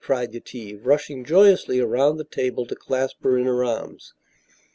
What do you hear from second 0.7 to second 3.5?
rushing joyously around the table to clasp her in